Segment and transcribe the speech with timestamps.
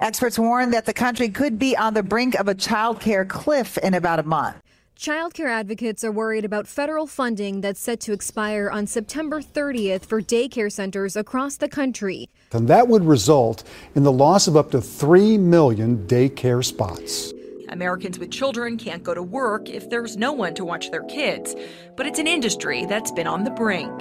[0.00, 3.76] Experts warn that the country could be on the brink of a child care cliff
[3.78, 4.56] in about a month.
[4.98, 10.20] Childcare advocates are worried about federal funding that's set to expire on September 30th for
[10.20, 12.28] daycare centers across the country.
[12.52, 13.62] And that would result
[13.94, 17.32] in the loss of up to 3 million daycare spots.
[17.68, 21.54] Americans with children can't go to work if there's no one to watch their kids.
[21.96, 23.92] But it's an industry that's been on the brink.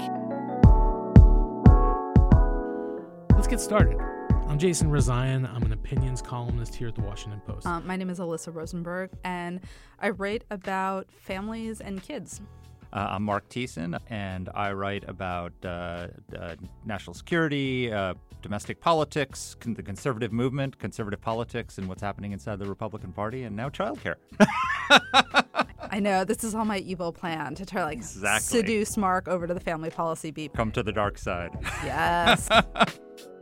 [3.36, 3.98] Let's get started.
[4.48, 5.54] I'm Jason Rezaian.
[5.54, 7.68] I'm an opinions columnist here at the Washington Post.
[7.68, 9.60] Uh, my name is Alyssa Rosenberg, and
[10.00, 12.40] I write about families and kids.
[12.94, 16.08] Uh, I'm Marc Thiessen, and I write about uh,
[16.40, 22.32] uh national security, uh, domestic politics, con- the conservative movement, conservative politics, and what's happening
[22.32, 24.16] inside the Republican Party, and now childcare.
[25.92, 28.62] I know this is all my evil plan to try like exactly.
[28.62, 30.54] seduce Mark over to the family policy beat.
[30.54, 31.52] Come to the dark side.
[31.84, 32.48] Yes.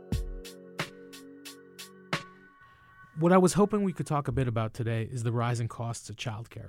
[3.18, 6.10] What I was hoping we could talk a bit about today is the rising costs
[6.10, 6.68] of childcare.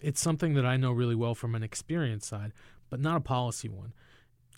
[0.00, 2.52] It's something that I know really well from an experience side,
[2.88, 3.92] but not a policy one.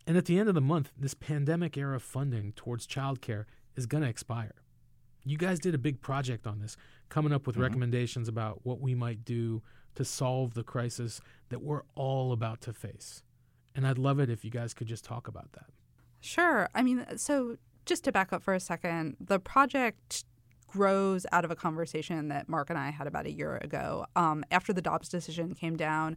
[0.07, 4.05] And at the end of the month, this pandemic era funding towards childcare is going
[4.05, 4.55] to expire.
[5.25, 6.77] You guys did a big project on this,
[7.09, 7.65] coming up with mm-hmm.
[7.65, 9.61] recommendations about what we might do
[9.97, 13.25] to solve the crisis that we're all about to face.
[13.75, 15.67] And I'd love it if you guys could just talk about that.
[16.21, 16.69] Sure.
[16.77, 20.25] I mean, so just to back up for a second, the project
[20.75, 24.07] grows out of a conversation that Marc and I had about a year ago.
[24.17, 26.17] Um, after the Dobbs decision came down,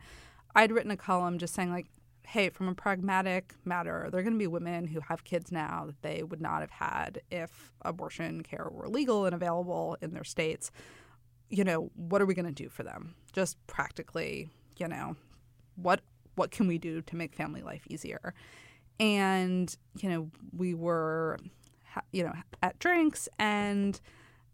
[0.55, 1.85] I'd written a column just saying, like,
[2.25, 5.83] hey, from a pragmatic matter, there are going to be women who have kids now
[5.85, 10.23] that they would not have had if abortion care were legal and available in their
[10.23, 10.71] states.
[11.49, 13.13] You know, what are we going to do for them?
[13.31, 15.15] Just practically, you know,
[15.75, 16.01] what
[16.33, 18.33] what can we do to make family life easier?
[18.99, 21.37] And you know, we were,
[22.11, 22.33] you know,
[22.63, 24.01] at drinks and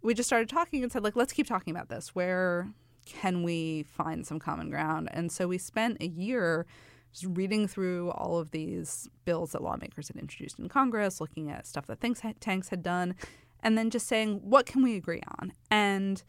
[0.03, 2.13] we just started talking and said like let's keep talking about this.
[2.13, 2.69] Where
[3.05, 5.09] can we find some common ground?
[5.11, 6.65] And so we spent a year
[7.11, 11.67] just reading through all of these bills that lawmakers had introduced in congress looking at
[11.67, 13.13] stuff that think tanks had done
[13.61, 15.53] and then just saying what can we agree on?
[15.71, 16.21] And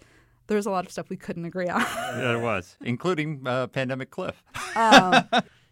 [0.47, 1.81] there's a lot of stuff we couldn't agree on.
[1.81, 4.43] Yeah, there was including uh, pandemic cliff.
[4.77, 5.25] Um,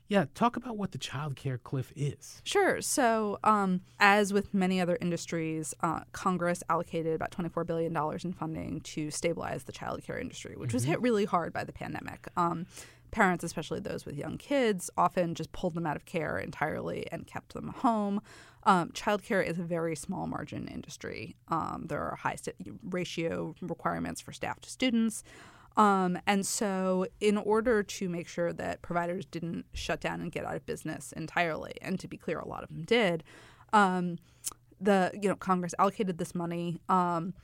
[0.08, 2.42] Yeah, talk about what the child care cliff is.
[2.44, 2.82] Sure.
[2.82, 8.80] So, um, as with many other industries, uh, Congress allocated about $24 billion in funding
[8.80, 10.76] to stabilize the child care industry, which mm-hmm.
[10.76, 12.28] was hit really hard by the pandemic.
[12.36, 12.66] Um,
[13.10, 17.26] parents, especially those with young kids, often just pulled them out of care entirely and
[17.26, 18.20] kept them home.
[18.64, 21.36] Um, childcare is a very small margin industry.
[21.48, 25.24] Um, there are high st- ratio requirements for staff to students.
[25.76, 30.44] Um, and so, in order to make sure that providers didn't shut down and get
[30.44, 33.24] out of business entirely, and to be clear, a lot of them did,
[33.72, 34.18] um,
[34.80, 36.80] the you know Congress allocated this money.
[36.88, 37.34] Um,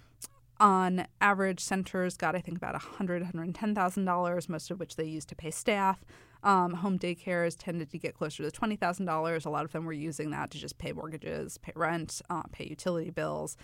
[0.60, 4.80] on average, centers got I think about a hundred, hundred ten thousand dollars, most of
[4.80, 6.04] which they used to pay staff.
[6.42, 9.44] Um, home daycares tended to get closer to twenty thousand dollars.
[9.44, 12.66] A lot of them were using that to just pay mortgages, pay rent, uh, pay
[12.66, 13.56] utility bills,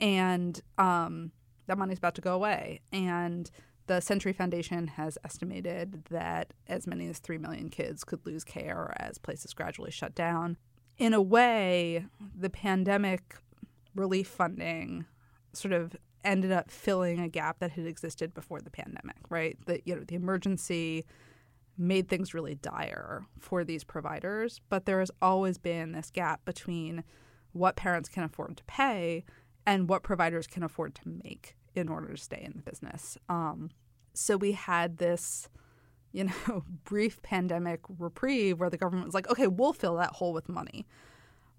[0.00, 1.32] and um,
[1.66, 2.80] that money's about to go away.
[2.92, 3.50] And
[3.88, 8.94] the Century Foundation has estimated that as many as 3 million kids could lose care
[8.98, 10.56] as places gradually shut down.
[10.98, 12.06] In a way,
[12.38, 13.36] the pandemic
[13.94, 15.06] relief funding
[15.52, 19.56] sort of ended up filling a gap that had existed before the pandemic, right?
[19.66, 21.06] The you know, the emergency
[21.78, 27.04] made things really dire for these providers, but there has always been this gap between
[27.52, 29.24] what parents can afford to pay
[29.64, 33.16] and what providers can afford to make in order to stay in the business.
[33.28, 33.70] Um,
[34.14, 35.48] so we had this,
[36.12, 40.32] you know, brief pandemic reprieve where the government was like, okay, we'll fill that hole
[40.32, 40.86] with money.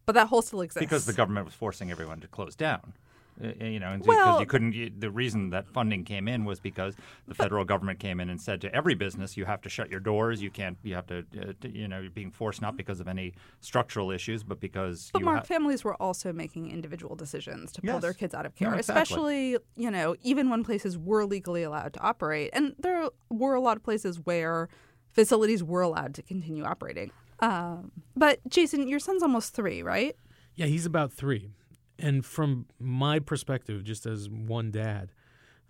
[0.06, 0.80] But that hole still exists.
[0.80, 2.94] Because the government was forcing everyone to close down.
[3.42, 4.74] Uh, you know, because well, you couldn't.
[4.74, 6.96] You, the reason that funding came in was because
[7.28, 10.02] the federal government came in and said to every business, you have to shut your
[10.02, 10.42] doors.
[10.42, 10.78] You can't.
[10.84, 11.20] You have to.
[11.20, 15.10] Uh, to you know, you're being forced not because of any structural issues, but because.
[15.14, 18.02] But Marc, ha- families were also making individual decisions to pull yes.
[18.02, 19.02] their kids out of care, no, exactly.
[19.02, 23.62] especially you know, even when places were legally allowed to operate, and there were a
[23.62, 24.68] lot of places where
[25.14, 27.12] facilities were allowed to continue operating.
[27.40, 30.16] Um, but Jason, your son's almost three, right?
[30.56, 31.52] Yeah, he's about three
[32.02, 35.12] and from my perspective, just as one dad,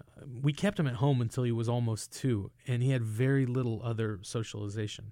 [0.02, 3.46] uh, we kept him at home until he was almost two, and he had very
[3.46, 5.12] little other socialization.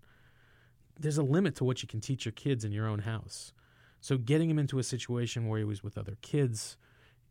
[0.99, 3.53] There's a limit to what you can teach your kids in your own house.
[3.99, 6.77] So, getting him into a situation where he was with other kids,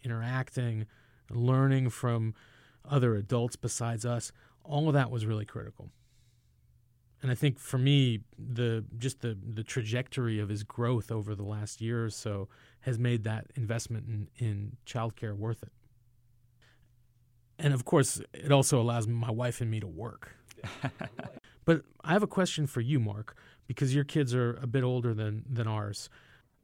[0.02, 0.86] interacting,
[1.30, 2.34] learning from
[2.88, 4.32] other adults besides us,
[4.64, 5.90] all of that was really critical.
[7.22, 11.44] And I think for me, the just the the trajectory of his growth over the
[11.44, 12.48] last year or so
[12.80, 15.72] has made that investment in, in childcare worth it.
[17.58, 20.36] And of course, it also allows my wife and me to work.
[21.64, 23.36] but I have a question for you, Marc,
[23.66, 26.08] because your kids are a bit older than, than ours.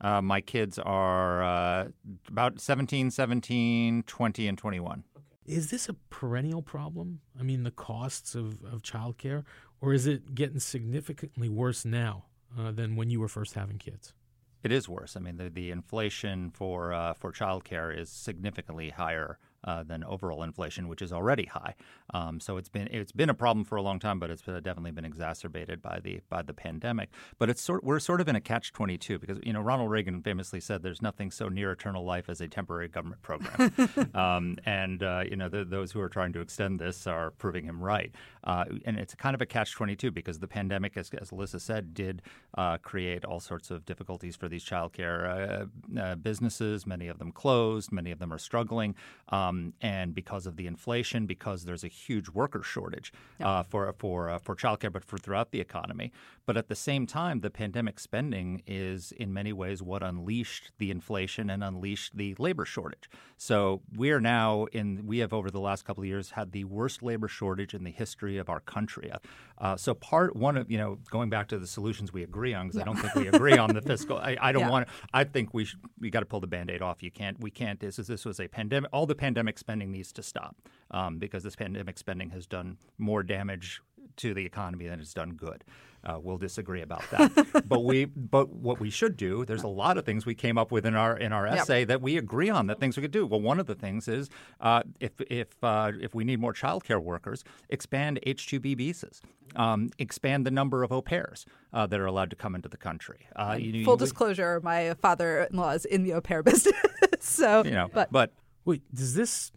[0.00, 1.88] Uh, my kids are uh,
[2.28, 5.04] about 17, 17, 20, and 21.
[5.46, 7.20] Is this a perennial problem?
[7.38, 9.44] I mean, the costs of, of childcare,
[9.82, 12.24] or is it getting significantly worse now
[12.58, 14.14] uh, than when you were first having kids?
[14.62, 15.16] It is worse.
[15.16, 20.42] I mean, the, the inflation for uh, for childcare is significantly higher uh, than overall
[20.42, 21.74] inflation, which is already high.
[22.12, 24.90] Um, so it's been it's been a problem for a long time, but it's definitely
[24.90, 27.10] been exacerbated by the by the pandemic.
[27.38, 29.90] But it's sort we're sort of in a catch twenty two because you know Ronald
[29.90, 33.72] Reagan famously said there's nothing so near eternal life as a temporary government program,
[34.14, 37.64] um, and uh, you know the, those who are trying to extend this are proving
[37.64, 38.12] him right.
[38.44, 41.60] Uh, and it's kind of a catch twenty two because the pandemic, as, as Alyssa
[41.60, 42.22] said, did
[42.58, 46.86] uh, create all sorts of difficulties for these childcare uh, uh, businesses.
[46.86, 47.92] Many of them closed.
[47.92, 48.94] Many of them are struggling.
[49.28, 53.92] Um, um, and because of the inflation, because there's a huge worker shortage uh, for
[53.98, 56.12] for uh, for childcare, but for throughout the economy.
[56.44, 60.90] But at the same time, the pandemic spending is in many ways what unleashed the
[60.90, 63.08] inflation and unleashed the labor shortage.
[63.36, 66.64] So we are now in we have over the last couple of years had the
[66.64, 69.12] worst labor shortage in the history of our country.
[69.58, 72.66] Uh, so part one of you know going back to the solutions we agree on
[72.66, 72.82] because yeah.
[72.82, 74.18] I don't think we agree on the fiscal.
[74.18, 74.70] I, I don't yeah.
[74.70, 74.88] want.
[75.12, 77.02] I think we should, we got to pull the band-aid off.
[77.02, 77.38] You can't.
[77.40, 77.78] We can't.
[77.78, 78.90] This is this was a pandemic.
[78.92, 80.56] All the pandemic pandemic spending needs to stop
[80.92, 83.80] um, because this pandemic spending has done more damage
[84.16, 85.64] to the economy than it's done good.
[86.04, 87.64] Uh, we'll disagree about that.
[87.68, 90.70] but we, but what we should do, there's a lot of things we came up
[90.70, 91.88] with in our in our essay yep.
[91.88, 93.24] that we agree on that things we could do.
[93.24, 94.28] Well, one of the things is
[94.60, 99.22] uh, if if uh, if we need more childcare workers, expand H-2B visas,
[99.54, 102.76] um, expand the number of au pairs uh, that are allowed to come into the
[102.76, 103.28] country.
[103.36, 106.74] Uh, you, Full you, disclosure: my father-in-law is in the au pair business,
[107.20, 108.32] so you know, but, but
[108.64, 109.52] Wait, does this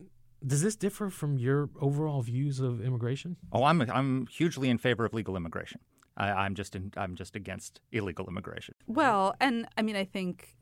[0.45, 3.37] does this differ from your overall views of immigration?
[3.51, 5.79] Oh, I'm I'm hugely in favor of legal immigration.
[6.17, 8.75] I, am just in, I'm just against illegal immigration.
[8.87, 10.55] Well, and I mean, I think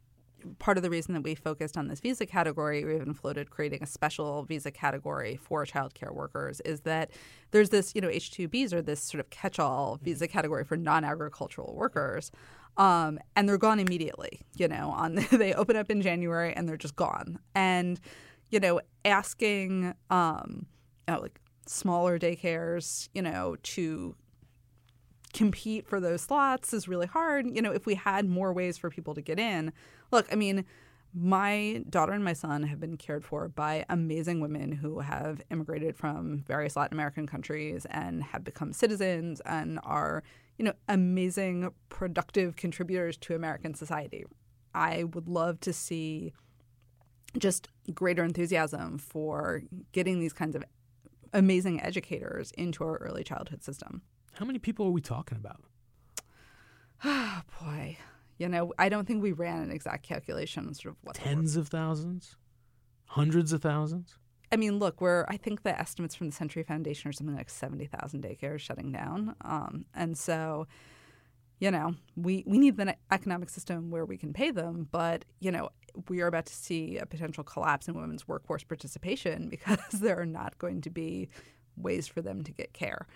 [0.60, 3.84] part of the reason that we focused on this visa category, or even floated creating
[3.84, 7.12] a special visa category for childcare workers, is that
[7.52, 12.32] there's this, you know, H-2Bs are this sort of catch-all visa category for non-agricultural workers.
[12.76, 14.42] Um, and they're gone immediately.
[14.56, 17.40] You know, on they open up in January and they're just gone.
[17.54, 18.00] And
[18.54, 20.68] you know, asking, um,
[21.08, 24.16] you know, like smaller daycares, you know, to
[25.34, 27.48] compete for those slots is really hard.
[27.48, 29.74] You know, if we had more ways for people to get in,
[30.12, 30.66] look, I mean,
[31.16, 35.98] my daughter and my son have been cared for by amazing women who have immigrated
[35.98, 40.22] from various Latin American countries and have become citizens and are,
[40.60, 44.26] you know, amazing, productive contributors to American society.
[44.76, 46.34] I would love to see
[47.38, 50.64] just greater enthusiasm for getting these kinds of
[51.34, 54.02] amazing educators into our early childhood system.
[54.34, 55.62] How many people are we talking about?
[57.04, 57.98] Oh, boy.
[58.38, 61.56] You know, I don't think we ran an exact calculation on sort of what tens
[61.56, 62.36] of thousands,
[63.06, 64.18] hundreds of thousands.
[64.52, 67.50] I mean, look, we're I think the estimates from the Century Foundation are something like
[67.50, 70.68] seventy thousand daycares shutting down, um, and so
[71.64, 75.50] you know, we, we need the economic system where we can pay them, but, you
[75.50, 75.70] know,
[76.10, 80.26] we are about to see a potential collapse in women's workforce participation because there are
[80.26, 81.30] not going to be
[81.78, 83.08] ways for them to get care.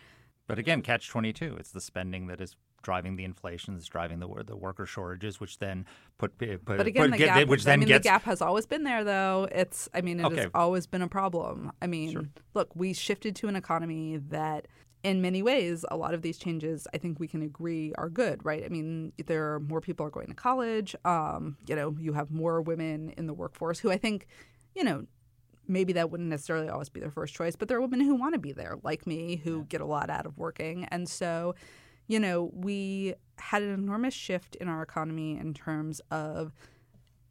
[0.48, 1.58] But again, catch 22.
[1.60, 5.60] It's the spending that is driving the inflation, that's driving the the worker shortages, which
[5.60, 5.86] then
[6.18, 8.06] put, put but again, put, the gap, which then I mean, gets...
[8.06, 9.50] the gap has always been there, though.
[9.51, 10.36] It's I mean, it okay.
[10.44, 11.74] has always been a problem.
[11.82, 12.24] I mean, sure.
[12.54, 14.70] look, we shifted to an economy that
[15.08, 18.44] in many ways, a lot of these changes, I think we can agree, are good,
[18.44, 18.66] right?
[18.66, 20.98] I mean, there are more people are going to college.
[21.06, 24.28] Um, you know, you have more women in the workforce who I think,
[24.76, 25.06] you know,
[25.66, 28.34] maybe that wouldn't necessarily always be their first choice, but there are women who want
[28.34, 30.84] to be there, like me, who get a lot out of working.
[30.92, 31.56] And so,
[32.08, 36.52] you know, we had an enormous shift in our economy in terms of,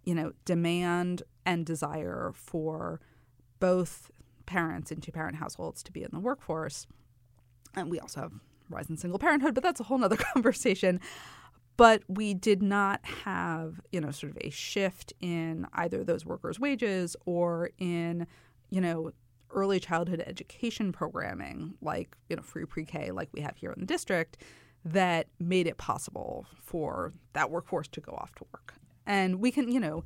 [0.02, 3.02] you know, demand and desire for
[3.60, 4.10] both
[4.46, 6.86] parents in two parent households to be in the workforce
[7.76, 8.32] and we also have
[8.70, 11.00] rise in single parenthood, but that's a whole nother conversation.
[11.76, 16.58] But we did not have, you know, sort of a shift in either those workers'
[16.58, 18.26] wages or in,
[18.70, 19.12] you know,
[19.50, 23.86] early childhood education programming like, you know, free pre-K like we have here in the
[23.86, 24.38] district
[24.84, 28.74] that made it possible for that workforce to go off to work.
[29.04, 30.04] And we can, you know,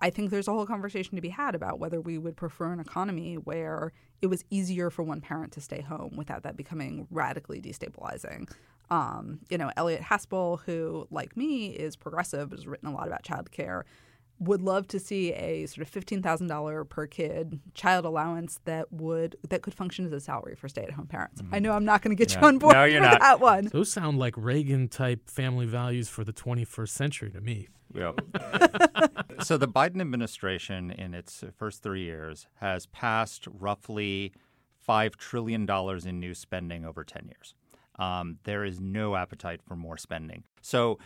[0.00, 2.80] I think there's a whole conversation to be had about whether we would prefer an
[2.80, 3.92] economy where
[4.22, 8.50] it was easier for one parent to stay home without that becoming radically destabilizing.
[8.90, 13.22] Um, you know, Eliot Haspel, who, like me, is progressive, has written a lot about
[13.22, 13.82] childcare,
[14.40, 18.90] would love to see a sort of fifteen thousand dollar per kid child allowance that
[18.92, 21.42] would that could function as a salary for stay at home parents.
[21.52, 22.40] I know I'm not going to get Yeah.
[22.40, 23.20] you on board No, you're for not.
[23.20, 23.66] that one.
[23.66, 27.68] Those sound like Reagan type family values for the 21st century to me.
[27.94, 28.12] Yeah.
[29.42, 34.32] so the Biden administration, in its first three years, has passed roughly
[34.78, 37.54] five trillion dollars in new spending over ten years.
[37.98, 40.44] Um, there is no appetite for more spending.
[40.62, 40.98] So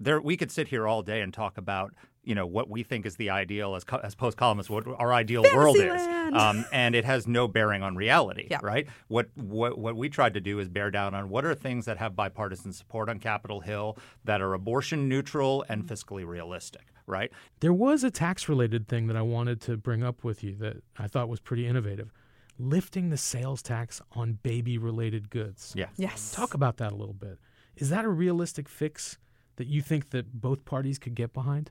[0.00, 3.06] there, we could sit here all day and talk about you know what we think
[3.06, 6.02] is the ideal as, co- as post columnists, what our ideal world is,
[6.34, 8.58] um, and it has no bearing on reality, Yeah.
[8.62, 8.86] right?
[9.08, 11.96] What, what what we tried to do is bear down on what are things that
[11.96, 17.32] have bipartisan support on Capitol Hill that are abortion neutral and fiscally realistic, right?
[17.60, 20.76] There was a tax related thing that I wanted to bring up with you that
[20.98, 22.12] I thought was pretty innovative
[22.58, 25.72] lifting the sales tax on baby related goods.
[25.74, 25.86] Yeah.
[25.96, 26.32] Yes.
[26.32, 27.38] Talk about that a little bit.
[27.78, 29.16] Is that a realistic fix
[29.56, 31.70] that you think that both parties could get behind?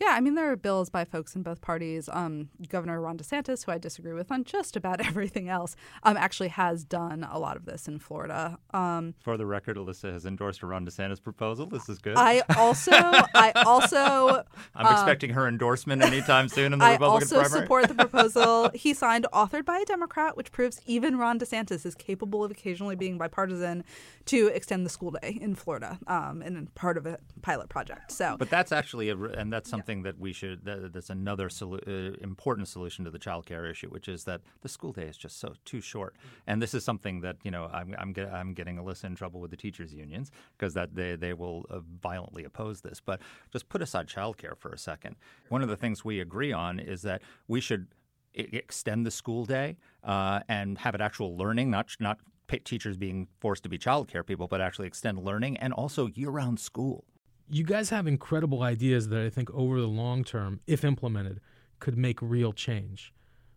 [0.00, 2.08] Yeah, I mean, there are bills by folks in both parties.
[2.10, 6.48] Um, Governor Ron DeSantis, who I disagree with on just about everything else, um, actually
[6.48, 8.58] has done a lot of this in Florida.
[8.72, 11.66] Um, For the record, Alyssa has endorsed a Ron DeSantis proposal.
[11.66, 12.16] This is good.
[12.16, 14.42] I also, I also,
[14.74, 17.42] I'm expecting her endorsement anytime soon in the I Republican primary.
[17.42, 21.38] I also support the proposal he signed, authored by a Democrat, which proves even Ron
[21.38, 23.84] DeSantis is capable of occasionally being bipartisan
[24.26, 28.12] to extend the school day in Florida, um, and part of a pilot project.
[28.12, 30.64] So, But that's actually, a, and that's something that we should.
[30.64, 34.40] That, that's another solu- uh, important solution to the child care issue, which is that
[34.62, 36.16] the school day is just so too short.
[36.46, 39.40] And this is something that you know I'm I'm, get, I'm getting Alyssa in trouble
[39.40, 43.00] with the teachers unions because that they they will uh, violently oppose this.
[43.00, 43.20] But
[43.52, 45.16] just put aside child care for a second.
[45.48, 47.88] One of the things we agree on is that we should
[48.34, 52.18] extend the school day uh, and have it actual learning, not not
[52.64, 56.58] teachers being forced to be child care people, but actually extend learning and also year-round
[56.58, 57.04] school.
[57.50, 61.40] You guys have incredible ideas that I think over the long term, if implemented,
[61.80, 63.12] could make real change.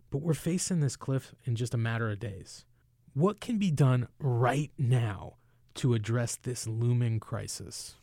[0.10, 2.66] But we're facing this cliff in just a matter of days.
[3.14, 5.36] What can be done right now
[5.76, 7.96] to address this looming crisis?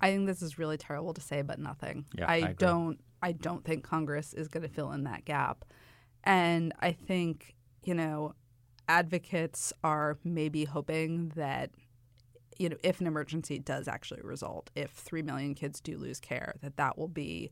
[0.00, 2.04] I think this is really terrible to say, but nothing.
[2.16, 3.00] Yeah, I, I don't.
[3.22, 5.66] I don't think Congress is going to fill in that gap,
[6.24, 7.54] and I think
[7.84, 8.34] you know,
[8.88, 11.70] advocates are maybe hoping that
[12.60, 16.54] you know, if an emergency does actually result, if three million kids do lose care,
[16.62, 17.50] that that will be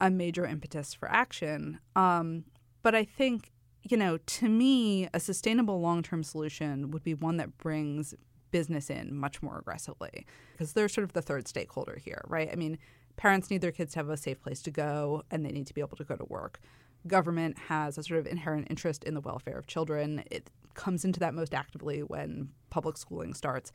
[0.00, 1.78] a major impetus for action.
[1.94, 2.44] Um,
[2.82, 3.52] but I think
[3.88, 8.14] you know, to me, a sustainable long term solution would be one that brings
[8.50, 12.48] business in much more aggressively because they're sort of the third stakeholder here, right?
[12.50, 12.78] I mean,
[13.16, 15.74] parents need their kids to have a safe place to go and they need to
[15.74, 16.60] be able to go to work.
[17.06, 20.24] Government has a sort of inherent interest in the welfare of children.
[20.30, 23.72] It comes into that most actively when public schooling starts.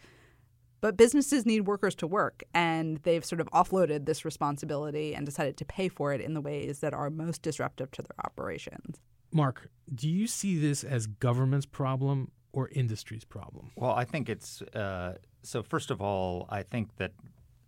[0.82, 5.56] But businesses need workers to work, and they've sort of offloaded this responsibility and decided
[5.58, 9.00] to pay for it in the ways that are most disruptive to their operations.
[9.32, 13.72] Marc, do you see this as government's problem or industry's problem?
[13.76, 15.64] Well, I think it's uh, so.
[15.64, 17.12] First of all, I think that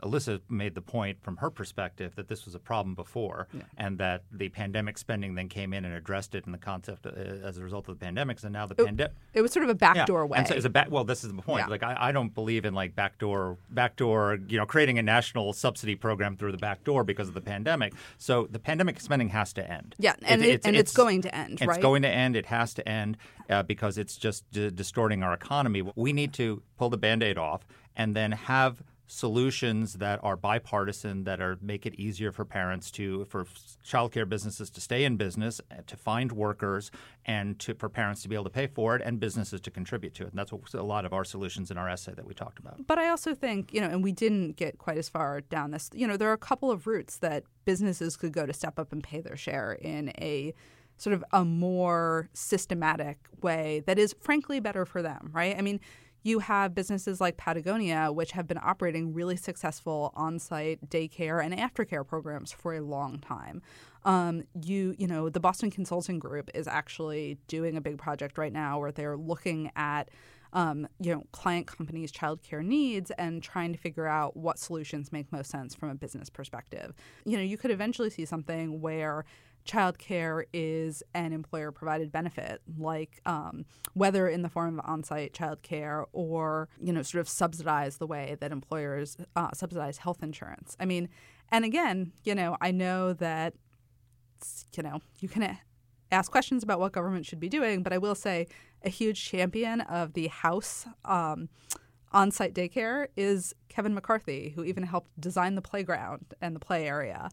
[0.03, 4.23] Alyssa made the point from her perspective that this was a problem before, and that
[4.31, 7.63] the pandemic spending then came in and addressed it in the concept uh, as a
[7.63, 9.13] result of the pandemics, and now the pandemic.
[9.33, 10.37] It was sort of a backdoor way.
[10.39, 11.63] And so it's a back, well, this is the point.
[11.65, 11.67] Yeah.
[11.67, 15.95] Like I, I don't believe in like backdoor, backdoor, you know, creating a national subsidy
[15.95, 17.93] program through the back door because of the pandemic.
[18.17, 19.95] So the pandemic spending has to end.
[19.97, 21.69] Yeah, and it- and it's going to end, right?
[21.77, 22.35] It's going to end.
[22.35, 23.17] It has to end
[23.49, 25.81] uh, because it's just d- distorting our economy.
[25.95, 28.81] We need to pull the band-aid off and then have
[29.13, 33.45] solutions that are bipartisan that are make it easier for parents to for
[33.85, 36.89] childcare businesses to stay in business uh, to find workers
[37.23, 40.15] and to for parents to be able to pay for it and businesses to contribute
[40.15, 42.33] to it and that's what a lot of our solutions in our essay that we
[42.33, 45.41] talked about But I also think, you know, and we didn't get quite as far
[45.41, 48.53] down this, you know, there are a couple of routes that businesses could go to
[48.53, 50.55] step up and pay their share in a
[50.97, 55.55] sort of a more systematic way that is frankly better for them, right?
[55.55, 55.79] I mean,
[56.23, 62.07] you have businesses like Patagonia, which have been operating really successful on-site daycare and aftercare
[62.07, 63.61] programs for a long time.
[64.05, 68.51] Um, you, you know, the Boston Consulting Group is actually doing a big project right
[68.51, 70.09] now where they're looking at
[70.53, 75.31] um, you know, client companies' childcare needs and trying to figure out what solutions make
[75.31, 76.93] most sense from a business perspective.
[77.25, 79.25] You know, you could eventually see something where
[79.65, 85.33] childcare is an employer provided benefit, like um, whether in the form of on site
[85.33, 90.75] childcare or, you know, sort of subsidize the way that employers uh, subsidize health insurance.
[90.79, 91.09] I mean,
[91.49, 93.53] and again, you know, I know that,
[94.75, 95.57] you know, you can
[96.11, 98.47] ask questions about what government should be doing, but I will say
[98.83, 101.49] a huge champion of the House um,
[102.11, 106.87] on site daycare is Kevin McCarthy, who even helped design the playground and the play
[106.87, 107.29] area.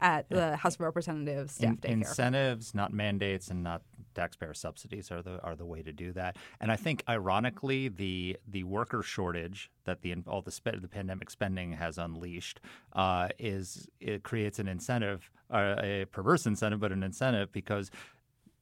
[0.00, 3.82] At the House of Representatives staff In- incentives, not mandates, and not
[4.14, 6.36] taxpayer subsidies are the are the way to do that.
[6.60, 11.30] And I think, ironically, the the worker shortage that the all the spe- the pandemic
[11.30, 12.60] spending has unleashed
[12.94, 17.90] uh, is it creates an incentive, uh, a perverse incentive, but an incentive because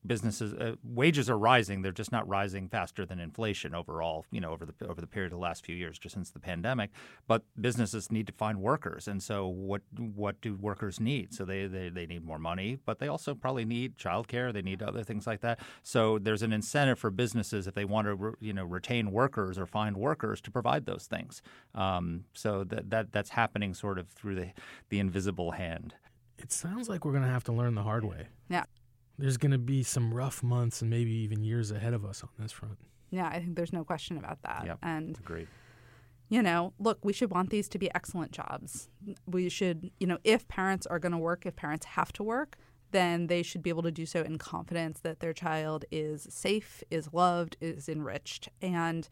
[0.07, 1.83] businesses uh, wages are rising.
[1.83, 5.33] They're just not rising faster than inflation overall you know over the over the period
[5.33, 6.91] of the last few years just since the pandemic.
[7.27, 9.09] But businesses need to find workers.
[9.09, 11.35] And so what what do workers need?
[11.35, 14.53] So they they, they need more money but they also probably need childcare.
[14.53, 15.61] They need other things like that.
[15.83, 19.59] So there's an incentive for businesses if they want to re, you know retain workers
[19.59, 21.43] or find workers to provide those things.
[21.75, 24.49] Um, so that, that that's happening sort of through the
[24.89, 25.95] the invisible hand.
[26.39, 28.29] It sounds like we're going to have to learn the hard way.
[28.49, 28.65] yeah.
[29.19, 32.29] There's going to be some rough months and maybe even years ahead of us on
[32.39, 32.79] this front.
[33.11, 34.65] Yeah, I think there's no question about that.
[34.67, 34.79] Yep.
[34.83, 35.49] And agreed
[36.29, 38.89] you know, look, we should want these to be excellent jobs.
[39.27, 42.57] We should, you know, if parents are going to work, if parents have to work,
[42.91, 46.83] then they should be able to do so in confidence that their child is safe,
[46.91, 48.49] is loved, is enriched.
[48.61, 49.09] And,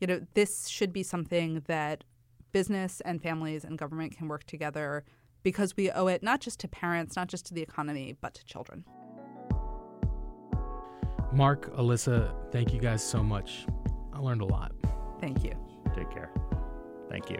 [0.00, 2.04] you know, this should be something that
[2.52, 5.04] business and families and government can work together
[5.42, 8.44] because we owe it not just to parents, not just to the economy, but to
[8.44, 8.84] children.
[11.32, 13.66] Marc, Alyssa, thank you guys so much.
[14.12, 14.72] I learned a lot.
[15.20, 15.52] Thank you.
[15.94, 16.30] take care
[17.08, 17.38] thank you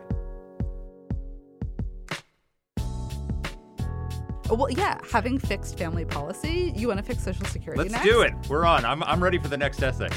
[4.50, 8.06] Well, yeah, having fixed family policy, you want to fix Social Security Let's next?
[8.06, 8.32] do it.
[8.48, 8.82] We're on.
[8.86, 10.08] I'm, I'm ready for the next essay.